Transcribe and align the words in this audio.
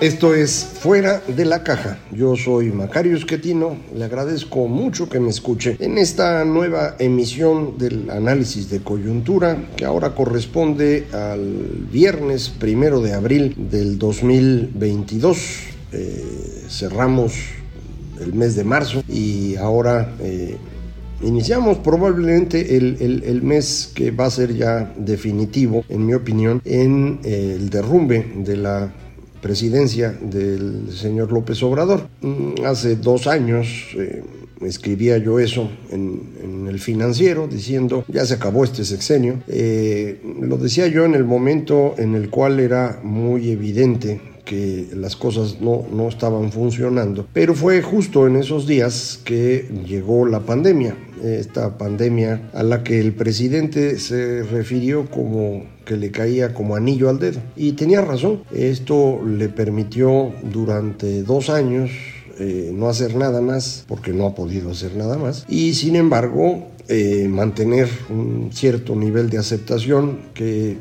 Esto 0.00 0.32
es 0.32 0.64
Fuera 0.80 1.20
de 1.26 1.44
la 1.44 1.64
Caja. 1.64 1.98
Yo 2.12 2.36
soy 2.36 2.70
Macario 2.70 3.16
Esquetino. 3.16 3.76
Le 3.92 4.04
agradezco 4.04 4.68
mucho 4.68 5.08
que 5.08 5.18
me 5.18 5.28
escuche 5.28 5.76
en 5.80 5.98
esta 5.98 6.44
nueva 6.44 6.94
emisión 7.00 7.76
del 7.78 8.08
análisis 8.08 8.70
de 8.70 8.78
coyuntura 8.78 9.58
que 9.76 9.84
ahora 9.84 10.14
corresponde 10.14 11.08
al 11.12 11.88
viernes 11.90 12.48
primero 12.48 13.00
de 13.00 13.12
abril 13.12 13.56
del 13.72 13.98
2022. 13.98 15.38
Eh, 15.90 16.24
cerramos 16.68 17.34
el 18.20 18.34
mes 18.34 18.54
de 18.54 18.62
marzo 18.62 19.02
y 19.08 19.56
ahora 19.56 20.14
eh, 20.20 20.58
iniciamos 21.22 21.78
probablemente 21.78 22.76
el, 22.76 23.40
mes 23.42 23.90
que 23.92 24.12
va 24.12 24.26
a 24.26 24.30
ser 24.30 24.54
ya 24.54 24.94
definitivo, 24.96 25.84
en 25.88 26.06
mi 26.06 26.14
opinión, 26.14 26.62
en 26.64 27.18
eh, 27.24 27.56
el 27.58 27.68
derrumbe 27.68 28.32
de 28.36 28.56
la 28.56 28.92
presidencia 29.40 30.12
del 30.12 30.92
señor 30.92 31.32
López 31.32 31.62
Obrador. 31.62 32.08
Mm, 32.20 32.64
hace 32.64 32.96
dos 32.96 33.26
años 33.26 33.66
eh, 33.96 34.22
escribía 34.60 35.18
yo 35.18 35.38
eso 35.38 35.70
en, 35.90 36.66
el 36.68 36.78
financiero 36.80 37.48
diciendo 37.48 38.04
ya 38.08 38.26
se 38.26 38.34
acabó 38.34 38.62
este 38.62 38.84
sexenio. 38.84 39.42
lo 39.46 40.58
decía 40.58 40.86
yo 40.86 41.06
en 41.06 41.14
el 41.14 41.24
momento 41.24 41.94
en 41.96 42.14
el 42.14 42.28
cual 42.28 42.60
era 42.60 43.00
muy 43.02 43.50
evidente 43.50 44.20
que 44.48 44.88
las 44.94 45.14
cosas 45.14 45.60
no, 45.60 45.84
no 45.92 46.08
estaban 46.08 46.50
funcionando. 46.50 47.26
Pero 47.34 47.54
fue 47.54 47.82
justo 47.82 48.26
en 48.26 48.36
esos 48.36 48.66
días 48.66 49.20
que 49.22 49.68
llegó 49.86 50.26
la 50.26 50.40
pandemia, 50.40 50.96
esta 51.22 51.76
pandemia 51.76 52.50
a 52.54 52.62
la 52.62 52.82
que 52.82 52.98
el 52.98 53.12
presidente 53.12 53.98
se 53.98 54.42
refirió 54.42 55.06
como 55.10 55.64
que 55.88 55.96
le 55.96 56.10
caía 56.10 56.52
como 56.52 56.76
anillo 56.76 57.08
al 57.08 57.18
dedo. 57.18 57.40
Y 57.56 57.72
tenía 57.72 58.02
razón, 58.02 58.42
esto 58.52 59.20
le 59.26 59.48
permitió 59.48 60.30
durante 60.42 61.22
dos 61.22 61.48
años 61.48 61.90
eh, 62.38 62.70
no 62.74 62.90
hacer 62.90 63.16
nada 63.16 63.40
más, 63.40 63.84
porque 63.88 64.12
no 64.12 64.26
ha 64.26 64.34
podido 64.34 64.70
hacer 64.70 64.94
nada 64.94 65.16
más, 65.16 65.46
y 65.48 65.72
sin 65.74 65.96
embargo 65.96 66.68
eh, 66.88 67.26
mantener 67.28 67.88
un 68.10 68.50
cierto 68.52 68.94
nivel 68.94 69.30
de 69.30 69.38
aceptación 69.38 70.18
que 70.34 70.76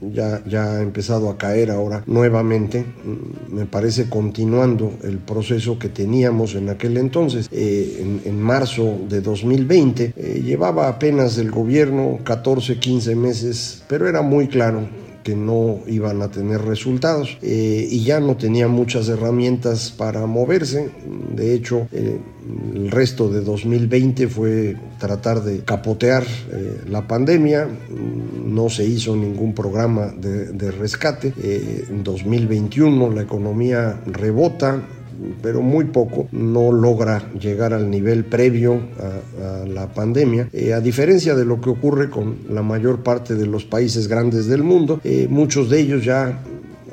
ya, 0.00 0.42
ya 0.44 0.76
ha 0.76 0.82
empezado 0.82 1.30
a 1.30 1.38
caer 1.38 1.70
ahora 1.70 2.02
nuevamente, 2.06 2.84
mm, 2.84 3.54
me 3.54 3.66
parece 3.66 4.08
continuando 4.08 4.94
el 5.02 5.18
proceso 5.18 5.78
que 5.78 5.88
teníamos 5.88 6.54
en 6.54 6.68
aquel 6.68 6.96
entonces. 6.96 7.48
Eh, 7.50 8.20
en, 8.24 8.42
marzo 8.42 8.98
de 9.08 9.20
2020 9.20 10.14
eh, 10.16 10.42
llevaba 10.44 10.88
apenas 10.88 11.38
el 11.38 11.50
gobierno 11.50 12.18
14, 12.24 12.78
15 12.78 13.14
meses, 13.14 13.84
pero 13.88 14.08
era 14.08 14.20
muy 14.20 14.48
claro 14.48 15.01
que 15.22 15.36
no 15.36 15.80
iban 15.86 16.22
a 16.22 16.30
tener 16.30 16.62
resultados 16.62 17.38
eh, 17.42 17.86
y 17.90 18.04
ya 18.04 18.20
no 18.20 18.36
tenía 18.36 18.68
muchas 18.68 19.08
herramientas 19.08 19.92
para 19.96 20.26
moverse. 20.26 20.90
De 21.34 21.54
hecho, 21.54 21.88
eh, 21.92 22.18
el 22.74 22.90
resto 22.90 23.28
de 23.28 23.40
2020 23.40 24.28
fue 24.28 24.76
tratar 24.98 25.42
de 25.42 25.60
capotear 25.60 26.24
eh, 26.24 26.80
la 26.88 27.06
pandemia. 27.06 27.68
No 28.44 28.68
se 28.68 28.84
hizo 28.84 29.16
ningún 29.16 29.54
programa 29.54 30.08
de, 30.08 30.46
de 30.52 30.70
rescate. 30.70 31.32
en 31.42 32.02
2021 32.02 33.10
la 33.10 33.22
economía 33.22 34.00
rebota 34.06 34.82
pero 35.42 35.62
muy 35.62 35.86
poco, 35.86 36.28
no 36.32 36.72
logra 36.72 37.30
llegar 37.32 37.72
al 37.72 37.90
nivel 37.90 38.24
previo 38.24 38.80
a, 38.98 39.66
la 39.66 39.92
pandemia. 39.92 40.48
Eh, 40.52 40.72
a 40.72 40.80
diferencia 40.80 41.34
de 41.34 41.44
lo 41.44 41.60
que 41.60 41.70
ocurre 41.70 42.10
con 42.10 42.36
la 42.50 42.62
mayor 42.62 43.02
parte 43.02 43.34
de 43.34 43.46
los 43.46 43.64
países 43.64 44.08
grandes 44.08 44.46
del 44.46 44.62
mundo, 44.62 45.00
eh, 45.04 45.26
muchos 45.28 45.70
de 45.70 45.80
ellos 45.80 46.04
ya 46.04 46.42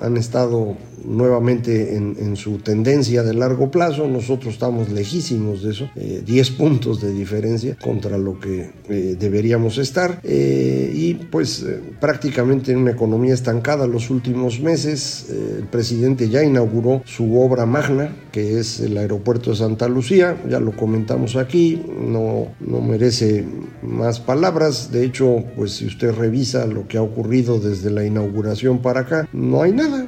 han 0.02 0.18
estado 0.18 0.78
nuevamente 1.06 1.96
en, 1.96 2.36
su 2.36 2.58
tendencia 2.60 3.24
de 3.24 3.34
largo 3.34 3.72
plazo. 3.72 4.08
Nosotros 4.08 4.54
estamos 4.54 4.90
lejísimos 4.90 5.64
de 5.64 5.72
eso, 5.72 5.90
10 5.96 6.50
eh, 6.50 6.54
puntos 6.58 7.02
de 7.02 7.12
diferencia 7.12 7.78
contra 7.82 8.18
lo 8.18 8.40
que 8.40 8.72
eh, 8.90 9.16
deberíamos 9.20 9.78
estar. 9.78 10.20
Eh, 10.24 10.92
y 10.94 11.14
pues 11.16 11.66
prácticamente 12.00 12.72
en 12.72 12.80
una 12.80 12.92
economía 12.92 13.34
estancada 13.34 13.88
los 13.88 14.10
últimos 14.10 14.60
meses. 14.60 15.28
el 15.30 15.66
presidente 15.66 16.30
ya 16.30 16.44
inauguró 16.44 17.02
su 17.06 17.40
obra 17.40 17.66
magna, 17.66 18.16
que 18.32 18.60
es 18.60 18.80
el 18.80 18.98
aeropuerto 18.98 19.52
de 19.52 19.58
Santa 19.58 19.88
Lucía. 19.88 20.38
Ya 20.50 20.60
lo 20.60 20.72
comentamos 20.72 21.36
aquí, 21.36 21.82
no, 22.00 22.48
no 22.60 22.82
merece 22.82 23.46
más 23.82 24.20
palabras. 24.20 24.92
De 24.92 25.04
hecho, 25.04 25.44
pues 25.56 25.74
si 25.74 25.86
usted 25.86 26.14
revisa 26.14 26.66
lo 26.66 26.88
que 26.88 26.98
ha 26.98 27.02
ocurrido 27.02 27.60
desde 27.60 27.90
la 27.90 28.06
inauguración 28.06 28.80
para 28.80 29.02
acá, 29.02 29.28
no 29.34 29.62
hay 29.62 29.72
nada 29.72 30.08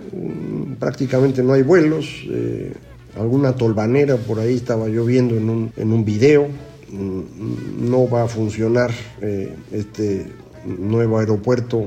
prácticamente 0.82 1.44
no 1.44 1.54
hay 1.54 1.62
vuelos, 1.62 2.08
eh, 2.28 2.74
alguna 3.16 3.56
tolvanera 3.56 4.18
por 4.18 4.40
ahí 4.40 4.56
estaba 4.56 4.90
yo 4.90 5.06
viendo 5.06 5.38
en 5.38 5.48
un, 5.48 5.72
en 5.78 5.94
un 5.94 6.04
video, 6.04 6.48
mm, 6.90 7.90
no 7.90 8.10
va 8.10 8.24
a 8.24 8.28
funcionar 8.28 8.92
eh, 9.22 9.54
este 9.72 10.26
nuevo 10.66 11.20
aeropuerto 11.20 11.86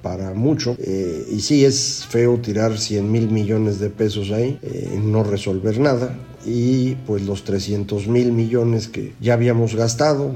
para 0.00 0.32
mucho 0.32 0.76
eh, 0.80 1.26
y 1.30 1.40
sí 1.40 1.64
es 1.64 2.06
feo 2.08 2.38
tirar 2.38 2.78
100 2.78 3.12
mil 3.12 3.28
millones 3.28 3.78
de 3.78 3.88
pesos 3.88 4.32
ahí 4.32 4.58
no 5.04 5.22
resolver 5.22 5.78
nada 5.78 6.16
y 6.44 6.96
pues 7.06 7.22
los 7.22 7.44
300 7.44 8.08
mil 8.08 8.32
millones 8.32 8.88
que 8.88 9.12
ya 9.20 9.34
habíamos 9.34 9.76
gastado 9.76 10.34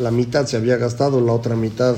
la 0.00 0.10
mitad 0.10 0.46
se 0.46 0.56
había 0.56 0.78
gastado 0.78 1.20
la 1.20 1.32
otra 1.32 1.54
mitad 1.54 1.96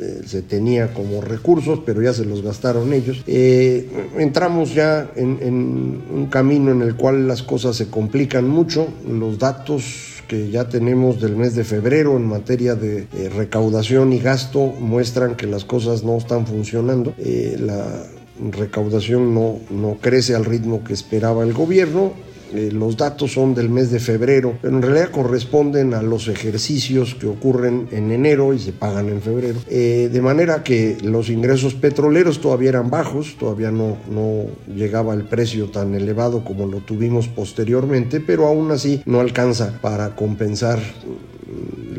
eh, 0.00 0.22
se 0.26 0.42
tenía 0.42 0.92
como 0.92 1.20
recursos, 1.20 1.80
pero 1.84 2.02
ya 2.02 2.12
se 2.12 2.24
los 2.24 2.42
gastaron 2.42 2.92
ellos. 2.92 3.22
Eh, 3.26 3.88
entramos 4.18 4.74
ya 4.74 5.10
en, 5.16 6.02
un 6.10 6.26
camino 6.26 6.70
en 6.70 6.82
el 6.82 6.96
cual 6.96 7.26
las 7.28 7.42
cosas 7.42 7.76
se 7.76 7.88
complican 7.88 8.48
mucho, 8.48 8.88
los 9.08 9.38
datos 9.38 10.22
que 10.28 10.50
ya 10.50 10.68
tenemos 10.68 11.20
del 11.20 11.36
mes 11.36 11.54
de 11.54 11.64
febrero 11.64 12.16
en 12.16 12.26
materia 12.26 12.74
de 12.74 13.06
eh, 13.14 13.30
recaudación 13.34 14.12
y 14.12 14.18
gasto 14.18 14.66
muestran 14.80 15.36
que 15.36 15.46
las 15.46 15.64
cosas 15.64 16.02
no 16.02 16.16
están 16.16 16.46
funcionando. 16.46 17.14
la 17.58 18.04
recaudación 18.52 19.34
no, 19.34 19.60
no 19.70 19.96
crece 20.00 20.34
al 20.34 20.44
ritmo 20.44 20.84
que 20.84 20.92
esperaba 20.92 21.42
el 21.42 21.54
gobierno 21.54 22.12
eh, 22.52 22.70
los 22.72 22.96
datos 22.96 23.32
son 23.32 23.54
del 23.54 23.68
mes 23.68 23.90
de 23.90 24.00
febrero, 24.00 24.58
pero 24.60 24.76
en 24.76 24.82
realidad 24.82 25.10
corresponden 25.10 25.94
a 25.94 26.02
los 26.02 26.28
ejercicios 26.28 27.14
que 27.14 27.26
ocurren 27.26 27.88
en 27.90 28.10
enero 28.10 28.54
y 28.54 28.58
se 28.58 28.72
pagan 28.72 29.08
en 29.08 29.22
febrero. 29.22 29.58
Eh, 29.68 30.08
de 30.12 30.20
manera 30.20 30.62
que 30.62 30.98
los 31.02 31.28
ingresos 31.28 31.74
petroleros 31.74 32.40
todavía 32.40 32.70
eran 32.70 32.90
bajos, 32.90 33.36
todavía 33.38 33.70
no, 33.70 33.96
no 34.10 34.44
llegaba 34.74 35.14
el 35.14 35.24
precio 35.24 35.70
tan 35.70 35.94
elevado 35.94 36.44
como 36.44 36.66
lo 36.66 36.78
tuvimos 36.78 37.28
posteriormente, 37.28 38.20
pero 38.20 38.46
aún 38.46 38.70
así 38.70 39.02
no 39.06 39.20
alcanza 39.20 39.78
para 39.80 40.14
compensar 40.14 40.80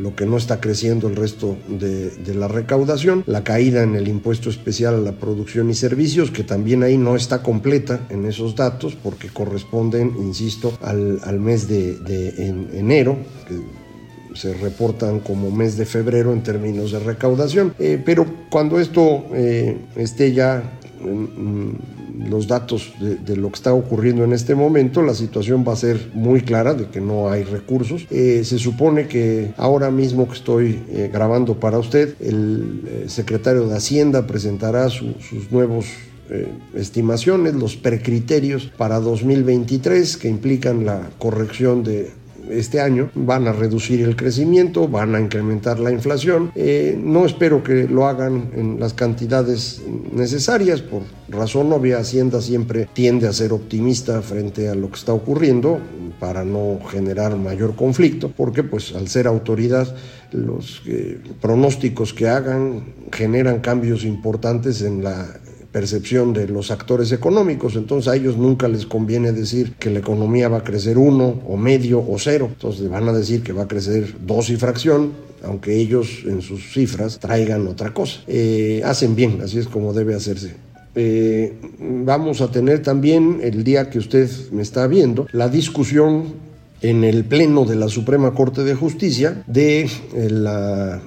lo 0.07 0.15
que 0.15 0.25
no 0.25 0.37
está 0.37 0.61
creciendo 0.61 1.09
el 1.09 1.17
resto 1.17 1.57
de, 1.67 2.33
la 2.33 2.47
recaudación, 2.47 3.25
la 3.27 3.43
caída 3.43 3.83
en 3.83 3.93
el 3.95 4.07
impuesto 4.07 4.49
especial 4.49 4.95
a 4.95 4.99
la 4.99 5.11
producción 5.11 5.69
y 5.69 5.73
servicios, 5.73 6.31
que 6.31 6.45
también 6.45 6.81
ahí 6.81 6.97
no 6.97 7.17
está 7.17 7.43
completa 7.43 8.07
en 8.09 8.25
esos 8.25 8.55
datos 8.55 8.95
porque 8.95 9.27
corresponden, 9.27 10.13
insisto, 10.17 10.71
al, 10.81 11.39
mes 11.41 11.67
de, 11.67 11.97
enero, 12.73 13.17
que 13.49 13.59
se 14.33 14.53
reportan 14.53 15.19
como 15.19 15.51
mes 15.51 15.75
de 15.75 15.85
febrero 15.85 16.31
en 16.31 16.41
términos 16.41 16.93
de 16.93 16.99
recaudación. 16.99 17.73
Eh, 17.77 18.01
pero 18.05 18.25
cuando 18.49 18.79
esto 18.79 19.25
eh, 19.33 19.77
esté 19.97 20.31
ya 20.31 20.63
los 22.17 22.47
datos 22.47 22.93
de, 22.99 23.35
lo 23.35 23.49
que 23.49 23.55
está 23.55 23.73
ocurriendo 23.73 24.23
en 24.23 24.33
este 24.33 24.55
momento, 24.55 25.01
la 25.01 25.13
situación 25.13 25.63
va 25.67 25.73
a 25.73 25.75
ser 25.75 26.11
muy 26.13 26.41
clara 26.41 26.73
de 26.73 26.87
que 26.87 27.01
no 27.01 27.29
hay 27.29 27.43
recursos. 27.43 28.07
Eh, 28.09 28.41
se 28.43 28.57
supone 28.59 29.07
que 29.07 29.53
ahora 29.57 29.91
mismo 29.91 30.27
que 30.27 30.33
estoy 30.33 30.83
eh, 30.89 31.09
grabando 31.11 31.59
para 31.59 31.79
usted, 31.79 32.15
el 32.19 32.83
eh, 32.87 33.03
secretario 33.07 33.67
de 33.67 33.75
Hacienda 33.75 34.25
presentará 34.27 34.89
sus 34.89 35.51
nuevos 35.51 35.85
estimaciones, 36.75 37.55
los 37.55 37.77
precriterios 37.77 38.69
para 38.77 38.99
2023 38.99 40.17
que 40.17 40.27
implican 40.27 40.85
la 40.85 41.09
corrección 41.19 41.85
de 41.85 42.11
este 42.49 42.79
año 42.79 43.09
van 43.15 43.47
a 43.47 43.53
reducir 43.53 44.01
el 44.01 44.15
crecimiento, 44.15 44.87
van 44.87 45.15
a 45.15 45.19
incrementar 45.19 45.79
la 45.79 45.91
inflación. 45.91 46.51
Eh, 46.55 46.97
no 47.01 47.25
espero 47.25 47.63
que 47.63 47.87
lo 47.87 48.07
hagan 48.07 48.51
en 48.55 48.79
las 48.79 48.93
cantidades 48.93 49.81
necesarias, 50.13 50.81
por 50.81 51.03
razón 51.29 51.71
obvia, 51.73 51.99
Hacienda 51.99 52.41
siempre 52.41 52.87
tiende 52.93 53.27
a 53.27 53.33
ser 53.33 53.53
optimista 53.53 54.21
frente 54.21 54.69
a 54.69 54.75
lo 54.75 54.89
que 54.89 54.95
está 54.95 55.13
ocurriendo 55.13 55.79
para 56.19 56.43
no 56.43 56.79
generar 56.89 57.35
mayor 57.37 57.75
conflicto, 57.75 58.31
porque 58.35 58.63
pues 58.63 58.95
al 58.95 59.07
ser 59.07 59.27
autoridad 59.27 59.95
los 60.31 60.81
eh, 60.87 61.19
pronósticos 61.41 62.13
que 62.13 62.27
hagan 62.27 62.83
generan 63.11 63.59
cambios 63.59 64.03
importantes 64.03 64.81
en 64.81 65.03
la 65.03 65.27
percepción 65.71 66.33
de 66.33 66.47
los 66.47 66.71
actores 66.71 67.11
económicos. 67.11 67.75
Entonces 67.75 68.11
a 68.11 68.15
ellos 68.15 68.37
nunca 68.37 68.67
les 68.67 68.85
conviene 68.85 69.31
decir 69.31 69.73
que 69.79 69.89
la 69.89 69.99
economía 69.99 70.49
va 70.49 70.57
a 70.57 70.63
crecer 70.63 70.97
uno 70.97 71.41
o 71.47 71.57
medio 71.57 71.99
o 71.99 72.17
cero. 72.17 72.49
Entonces 72.51 72.89
van 72.89 73.07
a 73.09 73.13
decir 73.13 73.43
que 73.43 73.53
va 73.53 73.63
a 73.63 73.67
crecer 73.67 74.15
dos 74.25 74.49
y 74.49 74.55
fracción, 74.55 75.11
aunque 75.43 75.75
ellos 75.77 76.23
en 76.25 76.41
sus 76.41 76.71
cifras 76.71 77.19
traigan 77.19 77.67
otra 77.67 77.93
cosa. 77.93 78.21
Eh, 78.27 78.81
hacen 78.85 79.15
bien, 79.15 79.41
así 79.43 79.59
es 79.59 79.67
como 79.67 79.93
debe 79.93 80.15
hacerse. 80.15 80.55
Eh, 80.95 81.53
vamos 81.79 82.41
a 82.41 82.49
tener 82.49 82.81
también 82.81 83.39
el 83.43 83.63
día 83.63 83.89
que 83.89 83.99
usted 83.99 84.29
me 84.51 84.63
está 84.63 84.87
viendo 84.87 85.27
la 85.31 85.47
discusión 85.47 86.47
en 86.81 87.03
el 87.03 87.23
Pleno 87.23 87.65
de 87.65 87.75
la 87.75 87.87
Suprema 87.87 88.33
Corte 88.33 88.63
de 88.63 88.73
Justicia 88.73 89.43
de 89.45 89.81
eh, 90.15 90.99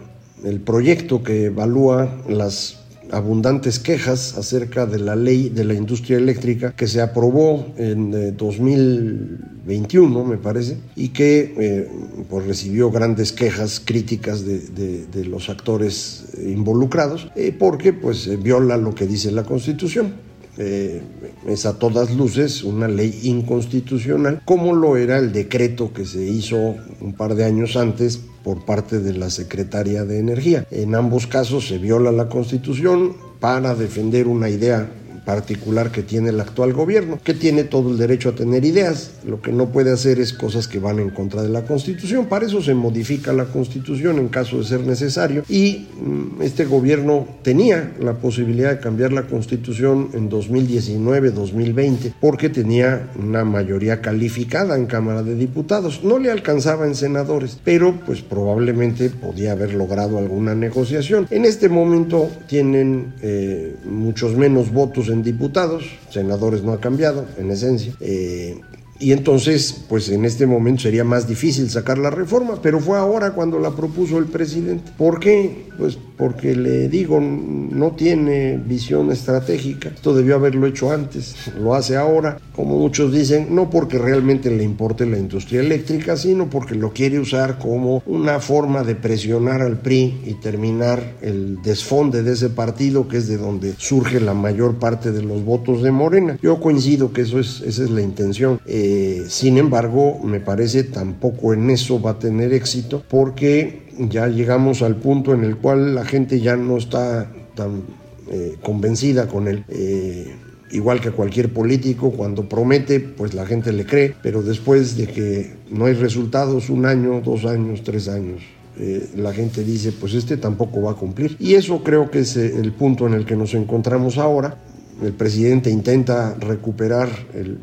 el 0.44 0.60
proyecto 0.60 1.22
que 1.22 1.46
evalúa 1.46 2.22
las 2.28 2.79
abundantes 3.12 3.78
quejas 3.78 4.36
acerca 4.36 4.86
de 4.86 4.98
la 4.98 5.16
ley 5.16 5.48
de 5.48 5.64
la 5.64 5.74
industria 5.74 6.18
eléctrica 6.18 6.72
que 6.72 6.86
se 6.86 7.00
aprobó 7.00 7.66
en 7.76 8.36
2021, 8.36 10.20
eh, 10.20 10.24
me 10.24 10.36
parece, 10.36 10.78
y 10.96 11.08
que 11.08 11.54
eh, 11.56 11.88
pues 12.28 12.46
recibió 12.46 12.90
grandes 12.90 13.32
quejas 13.32 13.80
críticas 13.84 14.44
de, 14.44 15.24
los 15.24 15.48
actores 15.48 16.24
involucrados, 16.44 17.30
eh, 17.36 17.54
porque 17.56 17.92
pues 17.92 18.42
viola 18.42 18.76
lo 18.76 18.94
que 18.94 19.06
dice 19.06 19.30
la 19.30 19.44
Constitución. 19.44 20.14
es 20.58 21.64
a 21.64 21.78
todas 21.78 22.14
luces 22.14 22.64
una 22.64 22.88
ley 22.88 23.20
inconstitucional, 23.22 24.42
como 24.44 24.74
lo 24.74 24.96
era 24.96 25.18
el 25.18 25.32
decreto 25.32 25.92
que 25.92 26.04
se 26.04 26.22
hizo 26.22 26.76
un 27.00 27.14
par 27.14 27.34
de 27.34 27.44
años 27.44 27.76
antes 27.76 28.20
por 28.42 28.64
parte 28.64 29.00
de 29.00 29.14
la 29.14 29.30
Secretaría 29.30 30.04
de 30.04 30.18
Energía. 30.18 30.66
En 30.70 30.94
ambos 30.94 31.26
casos 31.26 31.68
se 31.68 31.78
viola 31.78 32.12
la 32.12 32.28
Constitución 32.28 33.16
para 33.40 33.74
defender 33.74 34.28
una 34.28 34.48
idea 34.48 34.90
particular 35.30 35.92
que 35.92 36.02
tiene 36.02 36.30
el 36.30 36.40
actual 36.40 36.72
gobierno, 36.72 37.20
que 37.22 37.34
tiene 37.34 37.62
todo 37.62 37.92
el 37.92 37.98
derecho 37.98 38.30
a 38.30 38.34
tener 38.34 38.64
ideas. 38.64 39.12
Lo 39.24 39.40
que 39.40 39.52
no 39.52 39.68
puede 39.68 39.92
hacer 39.92 40.18
es 40.18 40.32
cosas 40.32 40.66
que 40.66 40.80
van 40.80 40.98
en 40.98 41.10
contra 41.10 41.40
de 41.40 41.48
la 41.48 41.62
Constitución. 41.62 42.26
Para 42.26 42.46
eso 42.46 42.60
se 42.60 42.74
modifica 42.74 43.32
la 43.32 43.44
Constitución 43.44 44.18
en 44.18 44.26
caso 44.26 44.58
de 44.58 44.64
ser 44.64 44.80
necesario. 44.80 45.44
Y 45.48 45.86
mm, 46.02 46.42
este 46.42 46.64
gobierno 46.64 47.28
tenía 47.42 47.92
la 48.00 48.14
posibilidad 48.14 48.70
de 48.70 48.80
cambiar 48.80 49.12
la 49.12 49.28
Constitución 49.28 50.08
en 50.14 50.28
2019-2020 50.28 52.14
porque 52.20 52.48
tenía 52.48 53.08
una 53.16 53.44
mayoría 53.44 54.00
calificada 54.00 54.76
en 54.76 54.86
Cámara 54.86 55.22
de 55.22 55.36
Diputados. 55.36 56.02
No 56.02 56.18
le 56.18 56.32
alcanzaba 56.32 56.88
en 56.88 56.96
senadores, 56.96 57.56
pero 57.62 57.94
pues 58.04 58.20
probablemente 58.20 59.10
podía 59.10 59.52
haber 59.52 59.74
logrado 59.74 60.18
alguna 60.18 60.56
negociación. 60.56 61.28
En 61.30 61.44
este 61.44 61.68
momento 61.68 62.28
tienen 62.48 63.14
eh, 63.22 63.76
muchos 63.88 64.34
menos 64.34 64.72
votos 64.72 65.08
en 65.08 65.19
diputados, 65.22 65.84
senadores 66.10 66.62
no 66.62 66.72
ha 66.72 66.80
cambiado, 66.80 67.26
en 67.38 67.50
esencia. 67.50 67.94
Eh, 68.00 68.60
y 69.00 69.12
entonces, 69.12 69.84
pues 69.88 70.10
en 70.10 70.26
este 70.26 70.46
momento 70.46 70.82
sería 70.82 71.04
más 71.04 71.26
difícil 71.26 71.70
sacar 71.70 71.96
la 71.96 72.10
reforma, 72.10 72.60
pero 72.60 72.80
fue 72.80 72.98
ahora 72.98 73.32
cuando 73.32 73.58
la 73.58 73.70
propuso 73.74 74.18
el 74.18 74.26
presidente. 74.26 74.92
¿Por 74.98 75.20
qué? 75.20 75.68
Pues 75.78 75.98
porque 76.20 76.54
le 76.54 76.90
digo, 76.90 77.18
no 77.18 77.92
tiene 77.92 78.58
visión 78.58 79.10
estratégica. 79.10 79.88
Esto 79.88 80.14
debió 80.14 80.34
haberlo 80.34 80.66
hecho 80.66 80.92
antes, 80.92 81.34
lo 81.58 81.74
hace 81.74 81.96
ahora, 81.96 82.38
como 82.54 82.76
muchos 82.76 83.10
dicen, 83.10 83.54
no 83.54 83.70
porque 83.70 83.96
realmente 83.96 84.50
le 84.50 84.62
importe 84.62 85.06
la 85.06 85.16
industria 85.16 85.60
eléctrica, 85.60 86.18
sino 86.18 86.50
porque 86.50 86.74
lo 86.74 86.92
quiere 86.92 87.18
usar 87.18 87.58
como 87.58 88.02
una 88.04 88.38
forma 88.38 88.84
de 88.84 88.96
presionar 88.96 89.62
al 89.62 89.78
PRI 89.78 90.20
y 90.26 90.34
terminar 90.34 91.14
el 91.22 91.62
desfonde 91.62 92.22
de 92.22 92.34
ese 92.34 92.50
partido, 92.50 93.08
que 93.08 93.16
es 93.16 93.26
de 93.26 93.38
donde 93.38 93.72
surge 93.78 94.20
la 94.20 94.34
mayor 94.34 94.74
parte 94.74 95.12
de 95.12 95.22
los 95.22 95.42
votos 95.42 95.82
de 95.82 95.90
Morena. 95.90 96.38
Yo 96.42 96.60
coincido 96.60 97.14
que 97.14 97.22
eso 97.22 97.40
es, 97.40 97.62
esa 97.62 97.84
es 97.84 97.90
la 97.90 98.02
intención. 98.02 98.60
Eh, 98.66 99.24
sin 99.28 99.56
embargo, 99.56 100.20
me 100.22 100.40
parece 100.40 100.84
tampoco 100.84 101.54
en 101.54 101.70
eso 101.70 101.98
va 101.98 102.10
a 102.10 102.18
tener 102.18 102.52
éxito, 102.52 103.02
porque 103.08 103.88
ya 104.08 104.28
llegamos 104.28 104.82
al 104.82 104.96
punto 104.96 105.34
en 105.34 105.44
el 105.44 105.56
cual 105.56 105.94
la 105.94 106.04
gente 106.04 106.40
ya 106.40 106.56
no 106.56 106.76
está 106.78 107.30
tan 107.54 107.82
eh, 108.30 108.56
convencida 108.62 109.26
con 109.26 109.48
él. 109.48 109.64
Eh, 109.68 110.34
igual 110.72 111.00
que 111.00 111.10
cualquier 111.10 111.52
político, 111.52 112.12
cuando 112.12 112.48
promete, 112.48 113.00
pues 113.00 113.34
la 113.34 113.44
gente 113.44 113.72
le 113.72 113.84
cree, 113.84 114.14
pero 114.22 114.42
después 114.42 114.96
de 114.96 115.06
que 115.06 115.54
no 115.70 115.86
hay 115.86 115.94
resultados, 115.94 116.70
un 116.70 116.86
año, 116.86 117.20
dos 117.20 117.44
años, 117.44 117.82
tres 117.82 118.08
años, 118.08 118.40
eh, 118.78 119.10
la 119.16 119.32
gente 119.32 119.64
dice, 119.64 119.92
pues 119.92 120.14
este 120.14 120.36
tampoco 120.36 120.80
va 120.82 120.92
a 120.92 120.94
cumplir. 120.94 121.36
Y 121.38 121.54
eso 121.54 121.82
creo 121.82 122.10
que 122.10 122.20
es 122.20 122.36
el 122.36 122.72
punto 122.72 123.06
en 123.06 123.14
el 123.14 123.26
que 123.26 123.36
nos 123.36 123.54
encontramos 123.54 124.16
ahora. 124.16 124.56
El 125.02 125.12
presidente 125.12 125.70
intenta 125.70 126.34
recuperar 126.34 127.08
el 127.34 127.58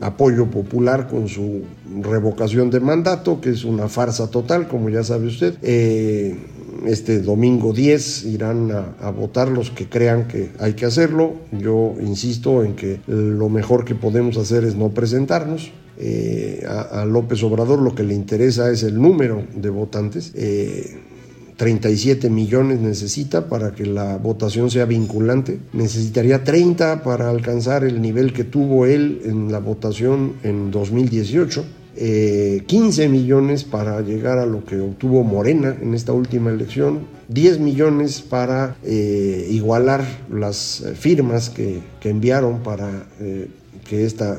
apoyo 0.00 0.46
popular 0.46 1.08
con 1.08 1.28
su 1.28 1.62
revocación 2.02 2.70
de 2.70 2.80
mandato, 2.80 3.40
que 3.40 3.50
es 3.50 3.64
una 3.64 3.88
farsa 3.88 4.30
total, 4.30 4.68
como 4.68 4.90
ya 4.90 5.02
sabe 5.04 5.26
usted. 5.26 5.54
Eh, 5.62 6.36
este 6.86 7.20
domingo 7.20 7.72
10 7.72 8.24
irán 8.24 8.70
a, 8.72 9.10
votar 9.10 9.48
los 9.48 9.70
que 9.70 9.88
crean 9.88 10.28
que 10.28 10.50
hay 10.58 10.74
que 10.74 10.86
hacerlo. 10.86 11.34
Yo 11.52 11.94
insisto 12.00 12.64
en 12.64 12.74
que 12.74 13.00
lo 13.06 13.48
mejor 13.48 13.84
que 13.84 13.94
podemos 13.94 14.36
hacer 14.36 14.64
es 14.64 14.74
no 14.74 14.90
presentarnos. 14.90 15.72
Eh, 15.96 16.64
a, 16.66 17.04
López 17.04 17.42
Obrador 17.44 17.80
lo 17.80 17.94
que 17.94 18.02
le 18.02 18.14
interesa 18.14 18.70
es 18.70 18.82
el 18.82 19.00
número 19.00 19.44
de 19.54 19.70
votantes. 19.70 20.32
Eh, 20.34 20.98
37 21.56 22.30
millones 22.30 22.80
necesita 22.80 23.48
para 23.48 23.72
que 23.72 23.86
la 23.86 24.16
votación 24.18 24.70
sea 24.70 24.86
vinculante. 24.86 25.60
Necesitaría 25.72 26.42
30 26.42 27.02
para 27.02 27.30
alcanzar 27.30 27.84
el 27.84 28.02
nivel 28.02 28.32
que 28.32 28.44
tuvo 28.44 28.86
él 28.86 29.22
en 29.24 29.52
la 29.52 29.60
votación 29.60 30.34
en 30.42 30.70
2018. 30.70 31.64
15 31.94 33.04
eh, 33.04 33.08
millones 33.08 33.62
para 33.62 34.00
llegar 34.00 34.38
a 34.38 34.46
lo 34.46 34.64
que 34.64 34.80
obtuvo 34.80 35.22
Morena 35.22 35.76
en 35.80 35.94
esta 35.94 36.12
última 36.12 36.50
elección, 36.50 37.06
10 37.28 37.60
millones 37.60 38.20
para 38.20 38.76
eh, 38.82 39.46
igualar 39.50 40.04
las 40.28 40.84
firmas 40.98 41.50
que, 41.50 41.82
enviaron 42.02 42.62
para 42.62 43.06
eh, 43.20 43.48
que 43.84 44.04
esta 44.04 44.38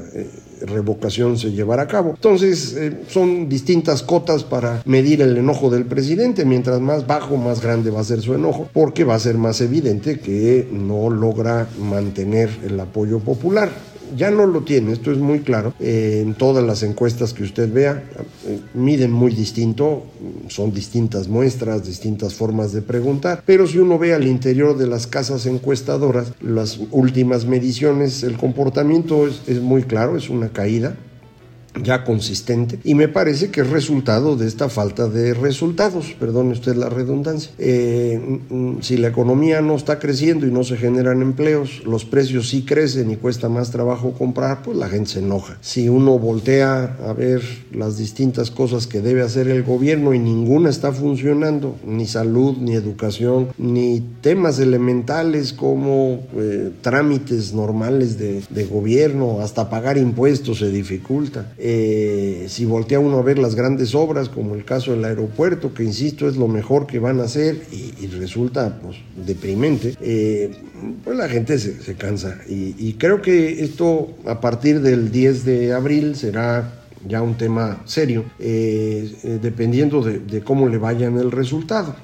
revocación 0.62 1.38
se 1.38 1.52
llevará 1.52 1.84
a 1.84 1.88
cabo. 1.88 2.12
Entonces, 2.12 2.76
eh, 2.78 3.02
son 3.08 3.50
distintas 3.50 4.04
cotas 4.04 4.44
para 4.44 4.82
medir 4.86 5.22
el 5.22 5.38
enojo 5.38 5.70
del 5.70 5.86
presidente. 5.86 6.46
Mientras 6.46 6.80
más 6.82 7.08
bajo, 7.08 7.38
más 7.38 7.62
grande 7.62 7.92
va 7.92 8.02
a 8.02 8.04
ser 8.04 8.22
su 8.22 8.34
enojo, 8.34 8.68
porque 8.74 9.04
va 9.04 9.16
a 9.16 9.20
ser 9.20 9.38
más 9.38 9.62
evidente 9.62 10.20
que 10.20 10.68
no 10.72 11.10
logra 11.10 11.68
mantener 11.80 12.50
el 12.66 12.80
apoyo 12.80 13.20
popular 13.20 13.70
ya 14.16 14.32
no 14.32 14.46
lo 14.46 14.62
tiene, 14.62 14.92
esto 14.92 15.12
es 15.12 15.18
muy 15.18 15.40
claro. 15.40 15.74
Eh, 15.80 16.22
en 16.24 16.34
todas 16.34 16.64
las 16.64 16.84
encuestas 16.84 17.34
que 17.34 17.44
usted 17.44 17.72
vea, 17.72 18.04
eh, 18.48 18.60
miden 18.74 19.12
muy 19.12 19.34
distinto, 19.34 20.04
son 20.48 20.74
distintas 20.74 21.28
muestras, 21.28 21.86
distintas 21.86 22.34
formas 22.34 22.72
de 22.72 22.82
preguntar, 22.82 23.44
pero 23.46 23.68
si 23.68 23.80
uno 23.80 23.98
ve 23.98 24.14
al 24.14 24.28
interior 24.28 24.78
de 24.78 24.88
las 24.88 25.08
casas 25.08 25.46
encuestadoras, 25.46 26.34
las 26.42 26.80
últimas 26.92 27.46
mediciones, 27.46 28.24
el 28.24 28.38
comportamiento 28.38 29.28
es, 29.28 29.42
es 29.48 29.62
muy 29.62 29.84
claro, 29.84 30.18
es 30.18 30.30
una 30.30 30.50
caída 30.50 30.96
ya 31.84 32.04
consistente 32.04 32.80
y 32.84 32.96
me 32.96 33.08
parece 33.08 33.50
que 33.50 33.62
es 33.62 33.70
resultado 33.70 34.36
de 34.36 34.48
esta 34.48 34.70
falta 34.70 35.08
de 35.08 35.34
resultados, 35.34 36.16
perdone 36.20 36.52
usted 36.52 36.76
la 36.76 36.90
redundancia. 36.90 37.52
Eh, 37.58 38.40
si 38.82 38.98
la 38.98 39.10
economía 39.10 39.62
no 39.62 39.76
está 39.76 40.00
creciendo 40.00 40.48
y 40.48 40.52
no 40.52 40.64
se 40.64 40.78
generan 40.78 41.22
empleos, 41.22 41.84
los 41.86 42.06
precios 42.06 42.50
sí 42.50 42.64
crecen 42.64 43.12
y 43.12 43.18
cuesta 43.18 43.50
más 43.50 43.72
trabajo 43.72 44.14
comprar, 44.14 44.64
pues 44.64 44.78
la 44.78 44.90
gente 44.90 45.12
se 45.12 45.20
enoja. 45.20 45.58
Si 45.62 45.90
uno 45.90 46.18
voltea 46.20 46.98
a 47.06 47.14
ver 47.14 47.42
las 47.72 47.98
distintas 47.98 48.52
cosas 48.52 48.88
que 48.88 49.02
debe 49.02 49.22
hacer 49.22 49.48
el 49.48 49.64
gobierno 49.64 50.14
y 50.14 50.20
ninguna 50.20 50.70
está 50.70 50.92
funcionando, 50.92 51.76
ni 51.86 52.06
salud, 52.06 52.58
ni 52.58 52.74
educación, 52.74 53.50
ni 53.58 54.02
temas 54.22 54.60
elementales 54.60 55.54
como 55.54 56.24
eh, 56.36 56.72
trámites 56.82 57.54
normales 57.54 58.18
de 58.18 58.66
gobierno, 58.66 59.42
hasta 59.42 59.70
pagar 59.70 59.98
impuestos 59.98 60.60
se 60.60 60.70
dificulta. 60.70 61.54
Eh, 61.68 62.46
si 62.48 62.64
voltea 62.64 63.00
uno 63.00 63.18
a 63.18 63.24
ver 63.24 63.40
las 63.40 63.56
grandes 63.56 63.96
obras, 63.96 64.30
como 64.30 64.54
el 64.54 64.66
caso 64.66 64.92
del 64.92 65.04
aeropuerto, 65.04 65.74
que 65.74 65.84
insisto 65.84 66.30
es 66.30 66.38
lo 66.38 66.48
mejor 66.48 66.86
que 66.86 67.00
van 67.00 67.20
a 67.20 67.24
hacer 67.24 67.60
y, 67.72 68.06
resulta 68.06 68.80
pues, 68.84 68.98
deprimente, 69.26 69.96
eh, 70.00 70.52
pues 71.04 71.18
la 71.18 71.28
gente 71.28 71.58
se, 71.58 71.96
cansa. 71.96 72.38
Y, 72.48 72.94
creo 73.00 73.20
que 73.24 73.64
esto 73.64 74.10
a 74.28 74.42
partir 74.42 74.82
del 74.82 75.12
10 75.12 75.44
de 75.44 75.74
abril 75.74 76.16
será 76.16 76.84
ya 77.08 77.24
un 77.24 77.36
tema 77.36 77.82
serio, 77.86 78.26
eh, 78.38 79.40
dependiendo 79.42 80.04
de, 80.04 80.42
cómo 80.42 80.70
le 80.70 80.78
vaya 80.78 81.08
en 81.08 81.18
el 81.18 81.32
resultado. 81.32 81.96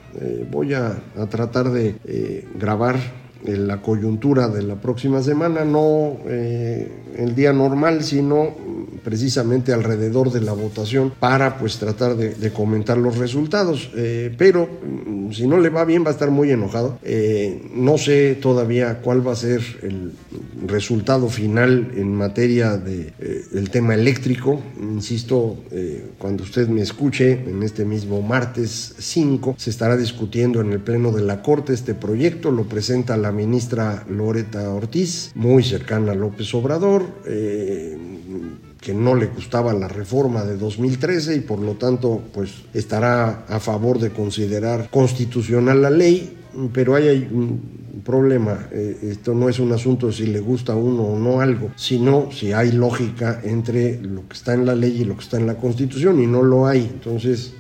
voy 0.50 0.74
a, 0.74 1.04
a, 1.16 1.28
tratar 1.28 1.70
de 1.72 2.48
grabar 2.60 2.98
la 3.46 3.80
coyuntura 3.84 4.48
de 4.48 4.64
la 4.64 4.82
próxima 4.82 5.22
semana, 5.22 5.66
no 5.66 6.18
el 6.28 7.36
día 7.36 7.54
normal, 7.54 8.04
sino 8.04 8.71
precisamente 9.04 9.74
alrededor 9.74 10.32
de 10.32 10.42
la 10.42 10.54
votación 10.54 11.12
para 11.20 11.58
pues 11.58 11.78
tratar 11.78 12.16
de, 12.16 12.52
comentar 12.52 12.98
los 12.98 13.18
resultados. 13.18 13.90
Eh, 13.96 14.34
pero 14.38 14.68
mm, 14.68 15.32
si 15.32 15.48
no 15.48 15.58
le 15.60 15.70
va 15.70 15.86
bien 15.86 16.04
va 16.04 16.10
a 16.10 16.14
estar 16.14 16.32
muy 16.32 16.52
enojado. 16.52 17.00
Eh, 17.04 17.70
no 17.74 17.98
sé 17.98 18.36
todavía 18.36 19.00
cuál 19.02 19.26
va 19.26 19.34
a 19.34 19.36
ser 19.36 19.62
el 19.82 20.14
resultado 20.66 21.30
final 21.30 21.92
en 21.96 22.14
materia 22.14 22.78
de, 22.78 23.14
eh, 23.20 23.66
tema 23.72 23.94
eléctrico. 23.94 24.62
Insisto, 24.82 25.58
cuando 26.18 26.44
usted 26.44 26.68
me 26.68 26.82
escuche 26.82 27.32
en 27.32 27.64
este 27.64 27.86
mismo 27.86 28.22
martes 28.22 28.96
5 29.00 29.56
se 29.58 29.70
estará 29.70 29.96
discutiendo 29.96 30.60
en 30.60 30.74
el 30.74 30.80
Pleno 30.80 31.14
de 31.14 31.22
la 31.22 31.42
Corte 31.42 31.74
este 31.74 31.94
proyecto. 31.94 32.52
Lo 32.52 32.66
presenta 32.66 33.16
la 33.16 33.32
ministra 33.32 34.06
Loreta 34.10 34.70
Ortiz, 34.70 35.32
muy 35.36 35.64
cercana 35.64 36.12
a 36.12 36.16
López 36.16 36.54
Obrador 36.54 37.06
que 38.82 38.96
no 38.96 39.14
le 39.16 39.28
gustaba 39.28 39.74
la 39.74 39.88
reforma 39.88 40.44
de 40.44 40.58
2013 40.58 41.36
y 41.36 41.40
por 41.42 41.60
lo 41.60 41.76
tanto 41.76 42.24
pues 42.34 42.64
estará 42.74 43.46
a 43.48 43.60
favor 43.60 44.00
de 44.00 44.10
considerar 44.10 44.90
constitucional 44.90 45.84
la 45.84 45.92
ley, 45.92 46.36
pero 46.74 46.96
hay 46.96 47.30
un 47.32 48.02
problema, 48.04 48.68
eh, 48.72 48.98
esto 49.12 49.36
no 49.36 49.50
es 49.50 49.60
un 49.60 49.72
asunto 49.72 50.12
si 50.12 50.26
le 50.26 50.40
gusta 50.40 50.76
uno 50.76 51.04
o 51.04 51.20
no 51.20 51.42
algo, 51.42 51.70
sino 51.76 52.32
si 52.32 52.54
hay 52.54 52.72
lógica 52.72 53.40
entre 53.44 54.02
lo 54.02 54.28
que 54.28 54.34
está 54.34 54.56
en 54.56 54.66
la 54.66 54.74
ley 54.74 55.02
y 55.02 55.06
lo 55.06 55.16
que 55.16 55.24
está 55.24 55.38
en 55.38 55.46
la 55.46 55.58
constitución 55.58 56.20
y 56.20 56.26
no 56.26 56.42
lo 56.42 56.66
hay, 56.66 56.80
entonces 56.80 57.54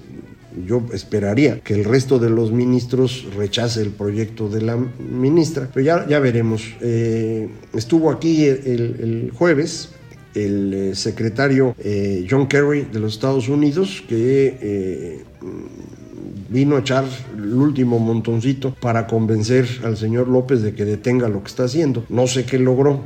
yo 0.65 0.83
esperaría 0.91 1.59
que 1.59 1.75
el 1.75 1.85
resto 1.85 2.17
de 2.17 2.31
los 2.31 2.51
ministros 2.51 3.27
rechace 3.37 3.83
el 3.83 3.91
proyecto 3.91 4.49
de 4.49 4.61
la 4.61 4.75
ministra, 4.75 5.69
pero 5.71 5.85
ya, 5.85 6.07
ya 6.07 6.19
veremos. 6.19 6.63
Eh, 6.81 7.47
estuvo 7.73 8.11
aquí 8.11 8.43
el 8.45 9.31
jueves 9.33 9.91
el 10.35 10.73
eh, 10.73 10.95
secretario 10.95 11.75
eh, 11.79 12.25
John 12.29 12.47
Kerry 12.47 12.87
de 12.91 12.99
los 12.99 13.13
Estados 13.13 13.49
Unidos, 13.49 14.03
que 14.07 14.57
eh, 14.61 15.23
vino 16.49 16.75
a 16.75 16.79
echar 16.79 17.05
el 17.37 17.53
último 17.53 17.99
montoncito 17.99 18.75
para 18.79 19.07
convencer 19.07 19.67
al 19.83 19.97
señor 19.97 20.27
López 20.27 20.61
de 20.61 20.73
que 20.73 20.85
detenga 20.85 21.29
lo 21.29 21.41
que 21.41 21.47
está 21.47 21.63
haciendo. 21.63 22.05
No 22.09 22.27
sé 22.27 22.45
qué 22.45 22.59
logró, 22.59 23.01